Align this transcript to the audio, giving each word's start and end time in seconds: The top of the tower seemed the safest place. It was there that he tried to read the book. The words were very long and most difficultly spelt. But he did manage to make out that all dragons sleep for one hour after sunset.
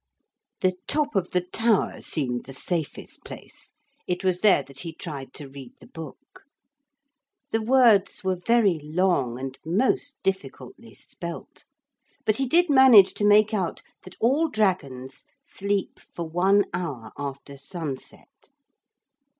The 0.61 0.73
top 0.87 1.15
of 1.15 1.29
the 1.29 1.41
tower 1.45 2.01
seemed 2.01 2.45
the 2.45 2.53
safest 2.53 3.23
place. 3.23 3.71
It 4.07 4.23
was 4.23 4.39
there 4.39 4.63
that 4.63 4.79
he 4.79 4.93
tried 4.95 5.31
to 5.35 5.47
read 5.47 5.73
the 5.79 5.85
book. 5.85 6.41
The 7.51 7.61
words 7.61 8.23
were 8.23 8.35
very 8.35 8.79
long 8.79 9.37
and 9.39 9.59
most 9.63 10.15
difficultly 10.23 10.95
spelt. 10.95 11.65
But 12.25 12.37
he 12.37 12.47
did 12.47 12.67
manage 12.67 13.13
to 13.13 13.27
make 13.27 13.53
out 13.53 13.83
that 14.03 14.15
all 14.19 14.47
dragons 14.47 15.23
sleep 15.43 15.99
for 15.99 16.27
one 16.27 16.65
hour 16.73 17.11
after 17.15 17.55
sunset. 17.55 18.49